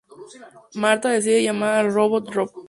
Martha 0.73 1.09
decide 1.13 1.43
llamar 1.43 1.75
al 1.75 1.93
robot 1.93 2.27
Rob. 2.35 2.49